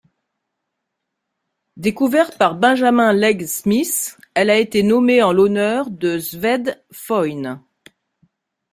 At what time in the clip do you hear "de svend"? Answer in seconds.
5.91-6.73